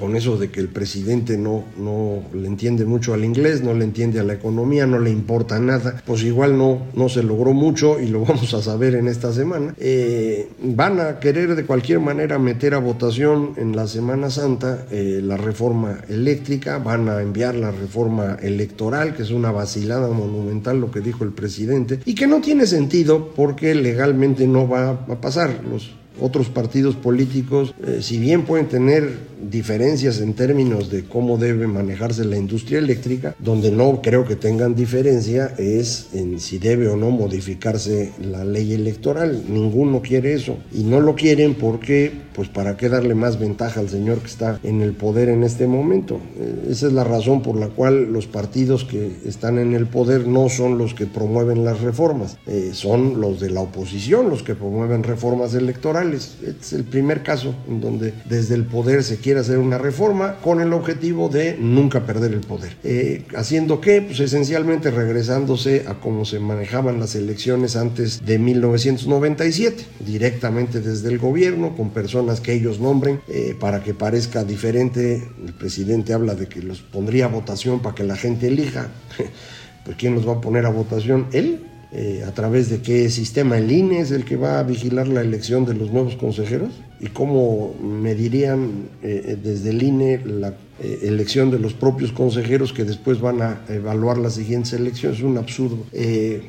con 0.00 0.16
eso 0.16 0.38
de 0.38 0.50
que 0.50 0.60
el 0.60 0.68
presidente 0.68 1.36
no, 1.36 1.64
no 1.78 2.22
le 2.34 2.46
entiende 2.46 2.86
mucho 2.86 3.14
al 3.14 3.24
inglés, 3.24 3.62
no 3.62 3.74
le 3.74 3.84
entiende 3.84 4.18
a 4.18 4.24
la 4.24 4.32
economía, 4.32 4.86
no 4.86 4.98
le 4.98 5.10
importa 5.10 5.60
nada, 5.60 6.02
pues 6.06 6.22
igual 6.22 6.56
no, 6.56 6.86
no 6.94 7.08
se 7.08 7.22
logró 7.22 7.52
mucho 7.52 8.00
y 8.00 8.06
lo 8.06 8.20
vamos 8.24 8.52
a 8.54 8.62
saber 8.62 8.94
en 8.94 9.06
esta 9.06 9.32
semana. 9.32 9.74
Eh, 9.78 10.48
van 10.62 11.00
a 11.00 11.20
querer 11.20 11.54
de 11.54 11.64
cualquier 11.64 12.00
manera 12.00 12.38
meter 12.38 12.74
a 12.74 12.78
votación 12.78 13.52
en 13.56 13.76
la 13.76 13.86
Semana 13.86 14.30
Santa 14.30 14.86
eh, 14.90 15.20
la 15.22 15.36
reforma 15.36 15.98
eléctrica, 16.08 16.78
van 16.78 17.08
a 17.08 17.20
enviar 17.20 17.54
la 17.54 17.70
reforma 17.70 18.36
electoral, 18.40 19.14
que 19.14 19.22
es 19.22 19.30
una 19.30 19.52
vacilada 19.52 20.08
monumental 20.08 20.80
lo 20.80 20.90
que 20.90 21.00
dijo 21.00 21.24
el 21.24 21.32
presidente, 21.32 22.00
y 22.04 22.14
que 22.14 22.26
no 22.26 22.40
tiene 22.40 22.66
sentido 22.66 23.32
porque 23.34 23.74
legalmente 23.74 24.46
no 24.46 24.68
va 24.68 24.90
a 24.90 25.20
pasar. 25.20 25.60
Los 25.70 25.99
otros 26.20 26.48
partidos 26.48 26.96
políticos, 26.96 27.74
eh, 27.86 27.98
si 28.00 28.18
bien 28.18 28.44
pueden 28.44 28.66
tener 28.66 29.30
diferencias 29.48 30.20
en 30.20 30.34
términos 30.34 30.90
de 30.90 31.04
cómo 31.04 31.38
debe 31.38 31.66
manejarse 31.66 32.24
la 32.24 32.36
industria 32.36 32.78
eléctrica, 32.78 33.34
donde 33.38 33.70
no 33.70 34.00
creo 34.02 34.24
que 34.24 34.36
tengan 34.36 34.74
diferencia 34.74 35.54
es 35.58 36.08
en 36.12 36.40
si 36.40 36.58
debe 36.58 36.88
o 36.88 36.96
no 36.96 37.10
modificarse 37.10 38.12
la 38.20 38.44
ley 38.44 38.74
electoral. 38.74 39.44
Ninguno 39.48 40.02
quiere 40.02 40.34
eso 40.34 40.58
y 40.72 40.82
no 40.82 41.00
lo 41.00 41.14
quieren 41.14 41.54
porque, 41.54 42.12
pues, 42.34 42.48
para 42.48 42.76
qué 42.76 42.88
darle 42.88 43.14
más 43.14 43.38
ventaja 43.38 43.80
al 43.80 43.88
señor 43.88 44.18
que 44.18 44.26
está 44.26 44.60
en 44.62 44.82
el 44.82 44.92
poder 44.92 45.28
en 45.28 45.42
este 45.42 45.66
momento. 45.66 46.20
Eh, 46.38 46.68
esa 46.70 46.88
es 46.88 46.92
la 46.92 47.04
razón 47.04 47.42
por 47.42 47.56
la 47.56 47.68
cual 47.68 48.12
los 48.12 48.26
partidos 48.26 48.84
que 48.84 49.10
están 49.24 49.58
en 49.58 49.74
el 49.74 49.86
poder 49.86 50.26
no 50.26 50.48
son 50.48 50.78
los 50.78 50.94
que 50.94 51.06
promueven 51.06 51.64
las 51.64 51.80
reformas, 51.80 52.38
eh, 52.46 52.70
son 52.74 53.20
los 53.20 53.40
de 53.40 53.50
la 53.50 53.60
oposición 53.60 54.28
los 54.28 54.42
que 54.42 54.54
promueven 54.54 55.02
reformas 55.02 55.54
electorales. 55.54 55.99
Este 56.02 56.50
es 56.60 56.72
el 56.72 56.84
primer 56.84 57.22
caso 57.22 57.54
en 57.68 57.80
donde 57.80 58.14
desde 58.24 58.54
el 58.54 58.64
poder 58.64 59.02
se 59.02 59.18
quiere 59.18 59.40
hacer 59.40 59.58
una 59.58 59.78
reforma 59.78 60.36
con 60.36 60.60
el 60.60 60.72
objetivo 60.72 61.28
de 61.28 61.56
nunca 61.58 62.06
perder 62.06 62.32
el 62.32 62.40
poder. 62.40 62.76
Eh, 62.84 63.26
¿Haciendo 63.36 63.80
qué? 63.80 64.00
Pues 64.02 64.20
esencialmente 64.20 64.90
regresándose 64.90 65.84
a 65.86 65.94
cómo 65.94 66.24
se 66.24 66.40
manejaban 66.40 67.00
las 67.00 67.14
elecciones 67.14 67.76
antes 67.76 68.24
de 68.24 68.38
1997, 68.38 69.84
directamente 70.00 70.80
desde 70.80 71.08
el 71.08 71.18
gobierno, 71.18 71.76
con 71.76 71.90
personas 71.90 72.40
que 72.40 72.54
ellos 72.54 72.80
nombren, 72.80 73.20
eh, 73.28 73.54
para 73.58 73.82
que 73.82 73.94
parezca 73.94 74.44
diferente. 74.44 75.28
El 75.44 75.52
presidente 75.52 76.14
habla 76.14 76.34
de 76.34 76.48
que 76.48 76.62
los 76.62 76.80
pondría 76.80 77.26
a 77.26 77.28
votación 77.28 77.80
para 77.80 77.94
que 77.94 78.04
la 78.04 78.16
gente 78.16 78.48
elija. 78.48 78.88
pues 79.84 79.96
¿quién 79.96 80.14
los 80.14 80.26
va 80.26 80.34
a 80.34 80.40
poner 80.40 80.66
a 80.66 80.70
votación? 80.70 81.26
¿Él? 81.32 81.69
Eh, 81.92 82.22
a 82.24 82.30
través 82.30 82.70
de 82.70 82.82
qué 82.82 83.10
sistema 83.10 83.58
el 83.58 83.72
INE 83.72 83.98
es 83.98 84.12
el 84.12 84.24
que 84.24 84.36
va 84.36 84.60
a 84.60 84.62
vigilar 84.62 85.08
la 85.08 85.22
elección 85.22 85.64
de 85.64 85.74
los 85.74 85.90
nuevos 85.90 86.14
consejeros 86.14 86.70
y 87.00 87.08
cómo 87.08 87.74
medirían 87.82 88.88
eh, 89.02 89.36
desde 89.42 89.70
el 89.70 89.82
INE 89.82 90.20
la 90.24 90.54
eh, 90.82 91.00
elección 91.02 91.50
de 91.50 91.58
los 91.58 91.74
propios 91.74 92.10
consejeros 92.12 92.72
que 92.72 92.84
después 92.84 93.20
van 93.20 93.42
a 93.42 93.60
evaluar 93.68 94.16
las 94.16 94.34
siguientes 94.34 94.72
elecciones. 94.72 95.18
Es 95.18 95.24
un 95.24 95.36
absurdo. 95.36 95.84
Eh, 95.92 96.42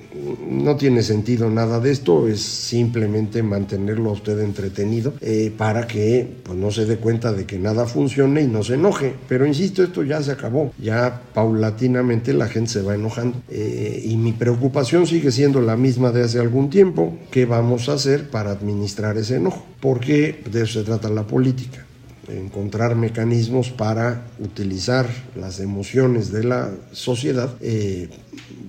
no 0.50 0.78
tiene 0.78 1.04
sentido 1.04 1.50
nada 1.50 1.80
de 1.80 1.92
esto, 1.92 2.28
es 2.28 2.42
simplemente 2.42 3.44
mantenerlo 3.44 4.10
a 4.10 4.14
usted 4.14 4.40
entretenido 4.40 5.14
eh, 5.20 5.54
para 5.58 5.86
que 5.86 6.28
pues, 6.44 6.58
no 6.58 6.72
se 6.72 6.86
dé 6.86 6.98
cuenta 6.98 7.34
de 7.34 7.46
que 7.46 7.60
nada 7.60 7.86
funcione 7.86 8.42
y 8.42 8.48
no 8.48 8.64
se 8.64 8.76
enoje. 8.76 9.16
Pero 9.28 9.46
insisto, 9.46 9.84
esto 9.84 10.04
ya 10.04 10.22
se 10.22 10.32
acabó. 10.32 10.72
Ya 10.82 11.24
paulatinamente 11.34 12.34
la 12.34 12.48
gente 12.48 12.72
se 12.72 12.82
va 12.82 12.96
enojando. 12.96 13.42
y 13.50 14.16
mi 14.16 14.32
preocupación 14.32 15.08
sigue 15.08 15.32
siendo 15.32 15.62
la 15.62 15.76
misma 15.76 16.12
de 16.12 16.24
hace 16.24 16.40
algún 16.40 16.70
tiempo. 16.70 17.18
¿Qué 17.32 17.46
vamos 17.46 17.90
a 17.90 17.94
hacer 17.94 18.30
para 18.30 18.52
administrar 18.52 19.18
ese 19.18 19.36
enojo? 19.36 19.66
Porque 19.82 20.42
de 20.50 20.64
eso 20.64 20.80
se 20.80 20.86
trata 20.86 21.10
la 21.10 21.28
política 21.28 21.86
encontrar 22.28 22.96
mecanismos 22.96 23.70
para 23.70 24.26
utilizar 24.40 25.08
las 25.36 25.60
emociones 25.60 26.32
de 26.32 26.44
la 26.44 26.72
sociedad 26.92 27.54
eh, 27.62 28.10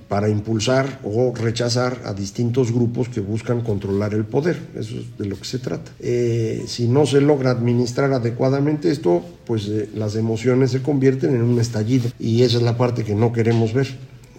para 0.08 0.28
impulsar 0.28 1.00
o 1.04 1.32
rechazar 1.34 2.02
a 2.04 2.12
distintos 2.12 2.70
grupos 2.70 3.08
que 3.08 3.20
buscan 3.20 3.62
controlar 3.62 4.12
el 4.12 4.24
poder. 4.24 4.58
Eso 4.74 4.96
es 4.96 5.16
de 5.16 5.24
lo 5.26 5.38
que 5.38 5.44
se 5.44 5.58
trata. 5.58 5.90
Eh, 6.00 6.64
si 6.66 6.86
no 6.86 7.06
se 7.06 7.20
logra 7.20 7.50
administrar 7.50 8.12
adecuadamente 8.12 8.90
esto, 8.90 9.24
pues 9.46 9.68
eh, 9.68 9.88
las 9.94 10.16
emociones 10.16 10.70
se 10.70 10.82
convierten 10.82 11.34
en 11.34 11.42
un 11.42 11.58
estallido 11.58 12.10
y 12.18 12.42
esa 12.42 12.58
es 12.58 12.62
la 12.62 12.76
parte 12.76 13.04
que 13.04 13.14
no 13.14 13.32
queremos 13.32 13.72
ver 13.72 13.88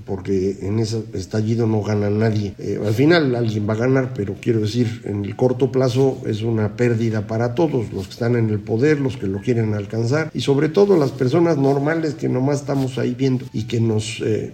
porque 0.05 0.57
en 0.61 0.79
ese 0.79 1.03
estallido 1.13 1.67
no 1.67 1.81
gana 1.81 2.09
nadie. 2.09 2.53
Eh, 2.57 2.79
al 2.85 2.93
final 2.93 3.35
alguien 3.35 3.67
va 3.67 3.73
a 3.73 3.77
ganar, 3.77 4.13
pero 4.15 4.35
quiero 4.39 4.61
decir, 4.61 5.01
en 5.05 5.25
el 5.25 5.35
corto 5.35 5.71
plazo 5.71 6.21
es 6.25 6.41
una 6.41 6.75
pérdida 6.75 7.27
para 7.27 7.55
todos, 7.55 7.91
los 7.93 8.07
que 8.07 8.13
están 8.13 8.35
en 8.35 8.49
el 8.49 8.59
poder, 8.59 8.99
los 8.99 9.17
que 9.17 9.27
lo 9.27 9.39
quieren 9.39 9.73
alcanzar 9.73 10.31
y 10.33 10.41
sobre 10.41 10.69
todo 10.69 10.97
las 10.97 11.11
personas 11.11 11.57
normales 11.57 12.15
que 12.15 12.29
nomás 12.29 12.61
estamos 12.61 12.97
ahí 12.97 13.15
viendo 13.15 13.45
y 13.53 13.63
que 13.63 13.79
nos 13.79 14.21
eh, 14.25 14.51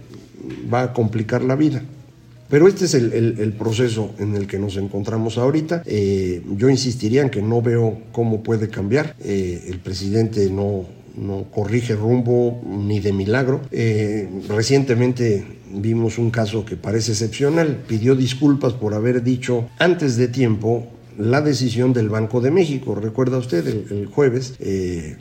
va 0.72 0.84
a 0.84 0.94
complicar 0.94 1.44
la 1.44 1.56
vida. 1.56 1.84
Pero 2.50 2.68
este 2.68 2.86
es 2.86 2.96
el, 2.96 3.54
proceso 3.60 4.16
en 4.18 4.36
el 4.36 4.48
que 4.48 4.58
nos 4.58 4.76
encontramos 4.78 5.38
ahorita. 5.38 5.84
Eh, 5.86 6.42
yo 6.58 6.68
insistiría 6.68 7.22
en 7.22 7.30
que 7.30 7.44
no 7.44 7.62
veo 7.62 8.00
cómo 8.12 8.42
puede 8.42 8.70
cambiar. 8.70 9.16
el 9.24 9.80
presidente 9.84 10.50
no 10.50 10.88
no 11.16 11.46
corrige 11.52 11.96
rumbo 11.96 12.62
ni 12.66 13.00
de 13.00 13.14
milagro. 13.14 13.62
Eh, 13.72 14.30
recientemente 14.48 15.46
vimos 15.72 16.18
un 16.18 16.32
caso 16.32 16.66
que 16.66 16.76
parece 16.76 17.12
excepcional. 17.12 17.84
Pidió 17.88 18.16
disculpas 18.16 18.74
por 18.74 18.94
haber 18.94 19.24
dicho 19.24 19.68
antes 19.78 20.18
de 20.18 20.28
tiempo 20.28 20.88
la 21.20 21.42
decisión 21.42 21.92
del 21.92 22.10
Banco 22.10 22.40
de 22.40 22.50
México. 22.50 22.96
Recuerda 22.96 23.38
usted, 23.38 23.68
el, 23.68 24.06
jueves 24.08 24.56
eh, 24.60 25.18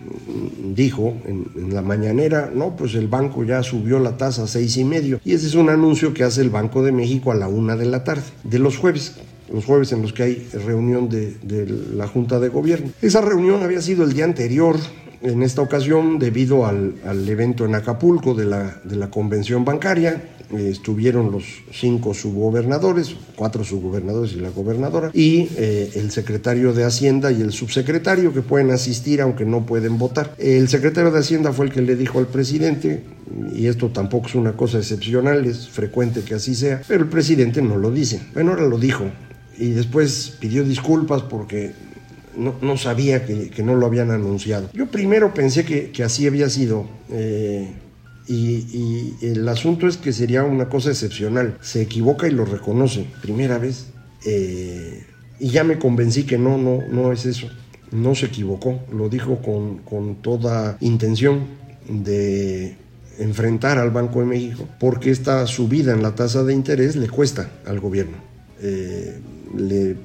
dijo 0.75 1.17
en, 1.27 1.75
la 1.75 1.83
mañanera, 1.83 2.51
no, 2.55 2.77
pues 2.77 2.95
el 2.95 3.09
banco 3.09 3.43
ya 3.43 3.63
subió 3.65 3.99
la 3.99 4.17
tasa 4.17 4.45
a 4.45 4.47
seis 4.47 4.77
y 4.77 4.85
medio. 4.85 5.21
Y 5.25 5.33
ese 5.33 5.49
es 5.49 5.55
un 5.55 5.69
anuncio 5.69 6.15
que 6.15 6.23
hace 6.23 6.41
el 6.41 6.51
Banco 6.51 6.85
de 6.85 6.93
México 6.93 7.33
a 7.33 7.35
la 7.35 7.49
una 7.49 7.75
de 7.75 7.87
la 7.87 8.05
tarde, 8.05 8.23
de 8.45 8.59
los 8.59 8.79
jueves 8.79 9.17
los 9.53 9.65
jueves 9.65 9.93
en 9.93 10.03
los 10.03 10.13
que 10.13 10.23
hay 10.25 10.49
reunión 10.53 11.09
de, 11.09 11.35
de, 11.43 11.67
la 11.95 12.07
Junta 12.07 12.39
de 12.39 12.51
Gobierno. 12.51 12.91
Esa 13.01 13.23
reunión 13.23 13.63
había 13.63 13.81
sido 13.81 14.05
el 14.05 14.13
día 14.13 14.27
anterior 14.27 14.77
en 15.23 15.43
esta 15.43 15.63
ocasión, 15.63 16.19
debido 16.19 16.67
al, 16.67 16.95
evento 17.29 17.65
en 17.65 17.75
Acapulco 17.75 18.35
de 18.35 18.47
la, 18.47 19.11
convención 19.11 19.65
bancaria, 19.65 20.23
eh, 20.51 20.69
estuvieron 20.71 21.31
los 21.31 21.45
cinco 21.73 22.15
subgobernadores, 22.15 23.15
cuatro 23.37 23.65
subgobernadores 23.65 24.33
y 24.33 24.37
la 24.37 24.51
gobernadora, 24.51 25.11
y 25.13 25.49
eh, 25.57 25.91
el 25.97 26.11
secretario 26.11 26.73
de 26.73 26.85
Hacienda 26.85 27.33
y 27.33 27.43
el 27.43 27.53
subsecretario 27.53 28.33
que 28.33 28.43
pueden 28.43 28.71
asistir 28.71 29.21
aunque 29.21 29.45
no 29.45 29.67
pueden 29.67 29.99
votar. 29.99 30.35
El 30.39 30.69
secretario 30.69 31.11
de 31.11 31.19
Hacienda 31.19 31.53
fue 31.53 31.67
el 31.67 31.73
que 31.73 31.83
le 31.83 31.97
dijo 31.97 32.19
al 32.19 32.29
presidente, 32.29 33.03
y 33.55 33.67
esto 33.67 33.89
tampoco 33.89 34.29
es 34.29 34.35
una 34.35 34.53
cosa 34.53 34.79
excepcional, 34.79 35.45
es 35.45 35.69
frecuente 35.69 36.23
que 36.23 36.35
así 36.35 36.55
sea, 36.55 36.83
pero 36.87 37.05
el 37.05 37.11
presidente 37.11 37.61
no 37.61 37.77
lo 37.77 37.91
dice. 37.91 38.21
Bueno, 38.35 38.53
ahora 38.53 38.67
lo 38.67 38.79
dijo. 38.79 39.05
Y 39.59 39.71
después 39.71 40.37
pidió 40.39 40.63
disculpas 40.63 41.23
porque 41.23 41.73
no, 42.39 42.77
sabía 42.77 43.25
que, 43.27 43.63
no 43.63 43.75
lo 43.75 43.87
habían 43.87 44.11
anunciado. 44.11 44.71
Yo 44.73 44.87
primero 44.87 45.35
pensé 45.35 45.65
que, 45.65 46.03
así 46.03 46.27
había 46.27 46.49
sido. 46.49 46.87
Eh, 47.11 47.69
y, 48.27 49.15
el 49.23 49.49
asunto 49.49 49.87
es 49.87 49.97
que 49.97 50.13
sería 50.13 50.45
una 50.45 50.69
cosa 50.69 50.91
excepcional. 50.91 51.59
Se 51.61 51.83
equivoca 51.83 52.29
y 52.29 52.31
lo 52.31 52.45
reconoce, 52.45 53.07
primera 53.21 53.59
vez. 53.59 53.87
Eh, 54.25 55.05
y 55.41 55.51
ya 55.51 55.65
me 55.65 55.79
convencí 55.79 56.25
que 56.25 56.39
no, 56.39 56.59
no, 56.59 56.83
no 56.91 57.13
es 57.13 57.27
eso. 57.27 57.49
No 57.91 58.15
se 58.15 58.27
equivocó, 58.27 58.81
lo 58.93 59.09
dijo 59.09 59.41
con, 59.41 59.79
con 59.79 60.17
toda 60.17 60.77
intención 60.81 61.47
de 61.89 62.77
enfrentar 63.19 63.79
al 63.79 63.91
Banco 63.91 64.21
de 64.21 64.27
México, 64.27 64.69
porque 64.79 65.11
esta 65.11 65.47
subida 65.47 65.93
en 65.93 66.03
la 66.03 66.15
tasa 66.15 66.45
de 66.45 66.53
interés 66.53 66.97
le 66.97 67.09
cuesta 67.09 67.51
al 67.67 67.81
gobierno. 67.81 68.17
Eh, 68.61 69.19
le, 69.57 69.97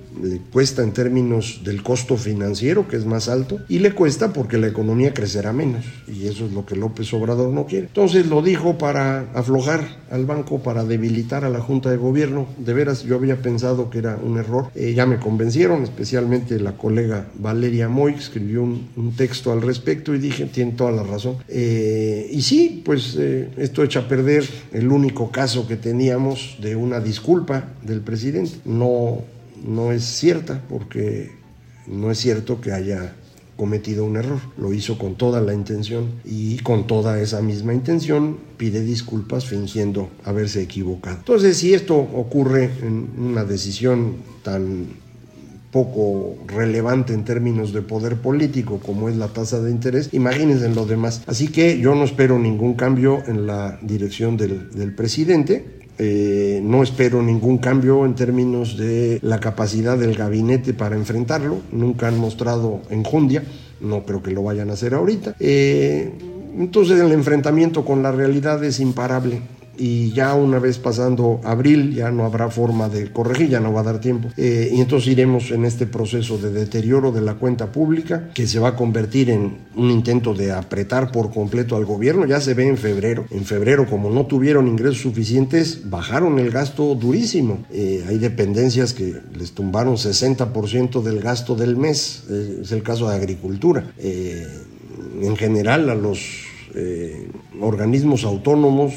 cuesta 0.52 0.84
en 0.84 0.92
términos 0.92 1.62
del 1.64 1.84
costo 1.84 2.18
financiero, 2.18 2.88
que 2.88 2.96
es 2.96 3.06
más 3.06 3.30
alto, 3.30 3.60
y 3.68 3.80
le 3.80 3.94
cuesta 3.94 4.34
porque 4.34 4.58
la 4.58 4.68
economía 4.68 5.14
crecerá 5.14 5.54
menos, 5.54 5.86
y 6.08 6.28
eso 6.28 6.46
es 6.46 6.54
lo 6.54 6.66
que 6.66 6.76
López 6.76 7.12
Obrador 7.14 7.52
no 7.52 7.66
quiere. 7.66 7.88
Entonces 7.88 8.28
lo 8.28 8.42
dijo 8.42 8.78
para 8.78 9.32
aflojar 9.34 10.04
al 10.12 10.26
banco, 10.26 10.62
para 10.62 10.84
debilitar 10.84 11.44
a 11.44 11.50
la 11.50 11.60
Junta 11.60 11.90
de 11.90 11.98
Gobierno. 11.98 12.48
De 12.58 12.74
veras, 12.74 13.04
yo 13.04 13.16
había 13.16 13.42
pensado 13.42 13.90
que 13.90 13.98
era 13.98 14.20
un 14.24 14.38
error. 14.38 14.68
Eh, 14.76 14.94
ya 14.94 15.06
me 15.06 15.18
convencieron, 15.18 15.84
especialmente 15.84 16.60
la 16.60 16.78
colega 16.78 17.28
Valeria 17.36 17.90
Moy, 17.90 18.14
escribió 18.14 18.64
un, 18.64 19.14
texto 19.18 19.52
al 19.52 19.62
respecto 19.62 20.14
y 20.14 20.20
dije, 20.20 20.46
tiene 20.46 20.72
toda 20.74 20.92
la 20.92 21.04
razón. 21.04 21.38
Eh, 21.48 22.30
y 22.32 22.42
sí, 22.42 22.82
pues 22.86 23.16
eh, 23.20 23.50
esto 23.58 23.84
echa 23.84 24.02
a 24.02 24.08
perder 24.08 24.44
el 24.72 24.90
único 24.90 25.32
caso 25.32 25.68
que 25.68 25.76
teníamos 25.76 26.58
de 26.62 26.76
una 26.76 27.00
disculpa 27.00 27.70
del 27.82 28.02
presidente. 28.02 28.58
No 28.66 29.24
no 29.64 29.92
es 29.92 30.04
cierta 30.04 30.62
porque 30.70 31.32
no 31.88 32.12
es 32.12 32.20
cierto 32.20 32.62
que 32.62 32.72
haya 32.72 33.16
cometido 33.56 34.06
un 34.06 34.18
error. 34.18 34.40
Lo 34.58 34.74
hizo 34.74 34.98
con 34.98 35.16
toda 35.16 35.42
la 35.42 35.54
intención 35.54 36.12
y 36.26 36.58
con 36.60 36.88
toda 36.88 37.20
esa 37.20 37.42
misma 37.42 37.74
intención 37.74 38.38
pide 38.58 38.82
disculpas 38.82 39.46
fingiendo 39.46 40.10
haberse 40.24 40.62
equivocado. 40.62 41.18
Entonces, 41.18 41.58
si 41.58 41.74
esto 41.74 41.96
ocurre 41.96 42.70
en 42.82 43.10
una 43.18 43.44
decisión 43.44 44.16
tan 44.44 44.88
poco 45.72 46.36
relevante 46.48 47.14
en 47.14 47.26
términos 47.26 47.74
de 47.74 47.82
poder 47.82 48.18
político 48.18 48.80
como 48.80 49.10
es 49.10 49.16
la 49.16 49.30
tasa 49.30 49.60
de 49.60 49.72
interés, 49.72 50.10
imagínense 50.12 50.66
en 50.66 50.76
lo 50.76 50.86
demás. 50.86 51.24
Así 51.26 51.48
que 51.48 51.80
yo 51.80 51.96
no 51.96 52.04
espero 52.04 52.38
ningún 52.38 52.76
cambio 52.76 53.24
en 53.28 53.48
la 53.48 53.80
dirección 53.82 54.38
del, 54.38 54.70
del 54.72 54.94
presidente. 54.94 55.83
Eh, 56.00 56.60
no 56.64 56.82
espero 56.82 57.22
ningún 57.22 57.60
cambio 57.60 58.06
en 58.06 58.16
términos 58.16 58.78
de 58.78 59.20
la 59.22 59.40
capacidad 59.40 59.98
del 59.98 60.16
gabinete 60.16 60.74
para 60.74 60.96
enfrentarlo. 60.96 61.58
Nunca 61.72 62.08
han 62.08 62.18
mostrado 62.18 62.82
enjundia, 62.90 63.44
no 63.80 64.04
creo 64.04 64.24
que 64.24 64.32
lo 64.32 64.44
vayan 64.44 64.70
a 64.70 64.74
hacer 64.74 64.94
ahorita. 64.94 65.36
Eh, 65.40 66.12
entonces 66.58 67.00
el 67.00 67.12
enfrentamiento 67.12 67.86
con 67.86 68.04
la 68.04 68.12
realidad 68.12 68.64
es 68.64 68.80
imparable 68.80 69.42
y 69.78 70.12
ya 70.12 70.36
una 70.36 70.60
vez 70.60 70.78
pasando 70.78 71.42
abril 71.44 71.94
ya 71.94 72.12
no 72.12 72.26
habrá 72.26 72.50
forma 72.50 72.90
de 72.90 73.12
corregir, 73.12 73.50
ya 73.50 73.60
no 73.60 73.74
va 73.74 73.82
a 73.82 73.84
dar 73.84 74.00
tiempo. 74.00 74.30
Eh, 74.38 74.72
y 74.74 74.82
entonces 74.82 75.12
iremos 75.12 75.52
en 75.52 75.66
este 75.66 75.88
proceso 75.88 76.38
de 76.38 76.52
deterioro 76.52 77.12
de 77.12 77.22
la 77.22 77.36
cuenta 77.36 77.72
pública 77.72 78.30
que 78.34 78.48
se 78.48 78.60
va 78.60 78.70
a 78.70 78.76
convertir 78.76 79.30
en 79.30 79.58
un 79.76 79.90
intento 79.90 80.34
de 80.34 80.52
apretar 80.52 81.12
por 81.12 81.32
completo 81.32 81.76
al 81.76 81.86
gobierno. 81.86 82.26
Ya 82.26 82.40
se 82.40 82.54
ve 82.54 82.68
en 82.68 82.78
febrero. 82.78 83.26
En 83.32 83.46
febrero, 83.46 83.88
como 83.90 84.10
no 84.10 84.26
tuvieron 84.26 84.68
ingresos 84.68 85.00
suficientes, 85.02 85.90
bajaron 85.90 86.40
el 86.40 86.52
gasto 86.52 86.96
durísimo. 86.96 87.66
Eh, 87.72 88.06
hay 88.08 88.18
dependencias 88.18 88.94
que 88.94 89.16
les 89.36 89.54
tumbaron 89.54 89.96
60% 89.96 91.02
del 91.02 91.20
gasto 91.20 91.56
del 91.56 91.76
mes. 91.76 92.24
Eh, 92.30 92.60
es 92.62 92.72
el 92.72 92.84
caso 92.84 93.10
de 93.10 93.16
agricultura. 93.16 93.86
en 95.22 95.38
general, 95.38 95.90
a 95.90 95.96
los 95.96 96.20
organismos 97.62 98.24
autónomos 98.24 98.94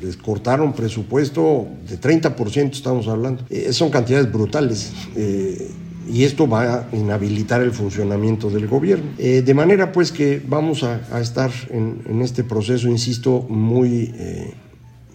les 0.00 0.16
cortaron 0.16 0.72
presupuesto 0.72 1.66
de 1.88 1.98
30%, 1.98 2.72
estamos 2.72 3.08
hablando. 3.08 3.44
Eh, 3.50 3.72
son 3.72 3.90
cantidades 3.90 4.30
brutales. 4.30 4.92
Eh, 5.16 5.70
y 6.10 6.24
esto 6.24 6.48
va 6.48 6.74
a 6.74 6.96
inhabilitar 6.96 7.62
el 7.62 7.70
funcionamiento 7.70 8.50
del 8.50 8.66
gobierno. 8.66 9.12
Eh, 9.18 9.42
de 9.42 9.54
manera 9.54 9.92
pues 9.92 10.10
que 10.10 10.42
vamos 10.44 10.82
a, 10.82 11.20
estar 11.20 11.50
en, 11.70 12.20
este 12.22 12.42
proceso, 12.42 12.88
insisto, 12.88 13.46
muy 13.48 14.12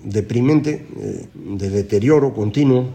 deprimente, 0.04 0.88
de 1.36 1.70
deterioro 1.70 2.34
continuo, 2.34 2.86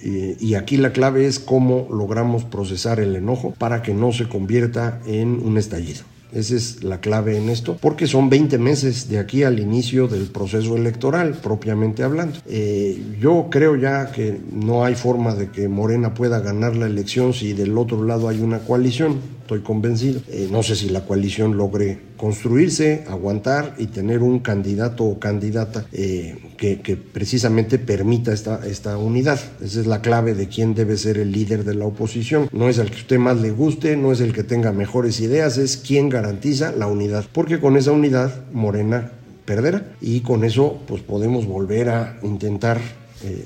y 0.00 0.54
aquí 0.54 0.76
la 0.76 0.92
clave 0.92 1.26
es 1.26 1.40
cómo 1.40 1.88
logramos 1.90 2.44
procesar 2.44 3.00
el 3.00 3.16
enojo 3.16 3.54
para 3.58 3.82
que 3.82 3.92
no 3.92 4.12
se 4.12 4.28
convierta 4.28 5.00
en 5.04 5.40
un 5.44 5.58
estallido. 5.58 6.04
Esa 6.32 6.56
es 6.56 6.82
la 6.82 7.00
clave 7.00 7.36
en 7.36 7.48
esto, 7.48 7.76
porque 7.80 8.06
son 8.06 8.30
20 8.30 8.58
meses 8.58 9.08
de 9.08 9.18
aquí 9.18 9.42
al 9.42 9.60
inicio 9.60 10.08
del 10.08 10.26
proceso 10.26 10.76
electoral, 10.76 11.34
propiamente 11.34 12.02
hablando. 12.02 12.38
Eh, 12.46 13.02
yo 13.20 13.48
creo 13.50 13.76
ya 13.76 14.10
que 14.12 14.40
no 14.52 14.84
hay 14.84 14.94
forma 14.94 15.34
de 15.34 15.50
que 15.50 15.68
Morena 15.68 16.14
pueda 16.14 16.40
ganar 16.40 16.74
la 16.76 16.86
elección 16.86 17.34
si 17.34 17.52
del 17.52 17.76
otro 17.76 18.02
lado 18.02 18.28
hay 18.28 18.40
una 18.40 18.60
coalición 18.60 19.18
estoy 19.42 19.60
convencido. 19.60 20.20
Eh, 20.28 20.48
no 20.50 20.62
sé 20.62 20.76
si 20.76 20.88
la 20.88 21.04
coalición 21.04 21.56
logre 21.56 21.98
construirse, 22.16 23.04
aguantar 23.08 23.74
y 23.78 23.86
tener 23.86 24.22
un 24.22 24.38
candidato 24.38 25.04
o 25.04 25.18
candidata 25.18 25.86
eh, 25.92 26.38
que, 26.56 26.96
precisamente 26.96 27.78
permita 27.78 28.32
esta, 28.32 28.64
esta 28.66 28.96
unidad. 28.96 29.40
Esa 29.60 29.80
es 29.80 29.86
la 29.86 30.00
clave 30.00 30.34
de 30.34 30.48
quién 30.48 30.74
debe 30.74 30.96
ser 30.96 31.18
el 31.18 31.32
líder 31.32 31.64
de 31.64 31.74
la 31.74 31.84
oposición. 31.84 32.48
No 32.52 32.68
es 32.68 32.78
el 32.78 32.90
que 32.90 32.98
usted 32.98 33.18
más 33.18 33.40
le 33.40 33.50
guste, 33.50 33.96
no 33.96 34.12
es 34.12 34.20
el 34.20 34.32
que 34.32 34.44
tenga 34.44 34.72
mejores 34.72 35.20
ideas, 35.20 35.58
es 35.58 35.76
quien 35.76 36.08
garantiza 36.08 36.72
la 36.72 36.86
unidad. 36.86 37.24
Porque 37.32 37.58
con 37.60 37.76
esa 37.76 37.92
unidad 37.92 38.44
Morena 38.52 39.10
perderá 39.44 39.92
y 40.00 40.20
con 40.20 40.44
eso 40.44 40.80
pues 40.86 41.02
podemos 41.02 41.46
volver 41.46 41.88
a 41.88 42.18
intentar 42.22 42.80
eh, 43.24 43.44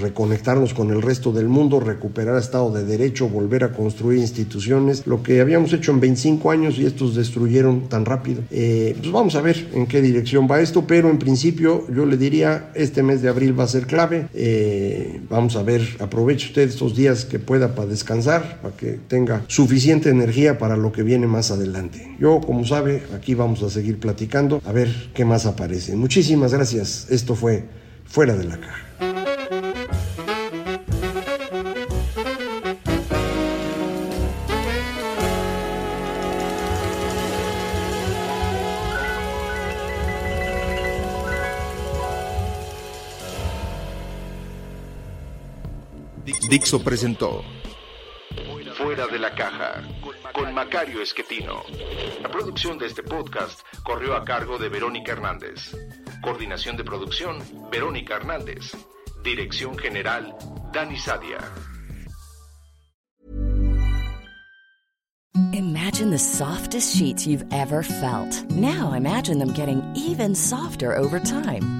reconectarnos 0.00 0.74
con 0.74 0.90
el 0.90 1.02
resto 1.02 1.32
del 1.32 1.48
mundo, 1.48 1.80
recuperar 1.80 2.36
Estado 2.38 2.72
de 2.72 2.84
Derecho, 2.84 3.28
volver 3.28 3.64
a 3.64 3.72
construir 3.72 4.18
instituciones, 4.18 5.06
lo 5.06 5.22
que 5.22 5.40
habíamos 5.40 5.72
hecho 5.72 5.92
en 5.92 6.00
25 6.00 6.50
años 6.50 6.78
y 6.78 6.86
estos 6.86 7.14
destruyeron 7.14 7.88
tan 7.88 8.04
rápido. 8.04 8.42
Eh, 8.50 8.94
pues 8.98 9.12
vamos 9.12 9.34
a 9.34 9.40
ver 9.40 9.68
en 9.74 9.86
qué 9.86 10.02
dirección 10.02 10.48
va 10.50 10.60
esto, 10.60 10.86
pero 10.86 11.10
en 11.10 11.18
principio 11.18 11.86
yo 11.94 12.06
le 12.06 12.16
diría, 12.16 12.70
este 12.74 13.02
mes 13.02 13.22
de 13.22 13.28
abril 13.28 13.58
va 13.58 13.64
a 13.64 13.68
ser 13.68 13.86
clave. 13.86 14.28
Eh, 14.34 15.20
vamos 15.28 15.56
a 15.56 15.62
ver, 15.62 15.82
aproveche 16.00 16.48
usted 16.48 16.68
estos 16.68 16.96
días 16.96 17.24
que 17.24 17.38
pueda 17.38 17.74
para 17.74 17.88
descansar, 17.88 18.60
para 18.62 18.76
que 18.76 18.98
tenga 19.08 19.44
suficiente 19.46 20.10
energía 20.10 20.58
para 20.58 20.76
lo 20.76 20.92
que 20.92 21.02
viene 21.02 21.26
más 21.26 21.50
adelante. 21.50 22.16
Yo, 22.18 22.40
como 22.40 22.64
sabe, 22.64 23.02
aquí 23.14 23.34
vamos 23.34 23.62
a 23.62 23.70
seguir 23.70 23.98
platicando, 23.98 24.60
a 24.64 24.72
ver 24.72 25.10
qué 25.14 25.24
más 25.24 25.46
aparece. 25.46 25.96
Muchísimas 25.96 26.52
gracias. 26.52 27.06
Esto 27.10 27.34
fue 27.34 27.64
Fuera 28.04 28.36
de 28.36 28.44
la 28.44 28.58
Caja. 28.58 29.09
Dixo 46.50 46.82
presentó 46.82 47.44
Fuera 48.74 49.06
de 49.06 49.20
la 49.20 49.32
caja 49.36 49.84
con 50.32 50.52
Macario 50.52 51.00
Esquetino. 51.00 51.62
La 52.20 52.28
producción 52.28 52.76
de 52.76 52.86
este 52.86 53.04
podcast 53.04 53.60
corrió 53.84 54.16
a 54.16 54.24
cargo 54.24 54.58
de 54.58 54.68
Verónica 54.68 55.12
Hernández. 55.12 55.76
Coordinación 56.20 56.76
de 56.76 56.82
producción, 56.82 57.38
Verónica 57.70 58.16
Hernández. 58.16 58.72
Dirección 59.22 59.78
General, 59.78 60.34
Dani 60.72 60.96
Sadia. 60.96 61.38
Imagine 65.52 66.10
the 66.10 66.18
softest 66.18 66.96
sheets 66.96 67.28
you've 67.28 67.46
ever 67.52 67.84
felt. 67.84 68.50
Now 68.50 68.92
imagine 68.94 69.38
them 69.38 69.52
getting 69.52 69.82
even 69.94 70.34
softer 70.34 70.96
over 70.96 71.20
time. 71.20 71.79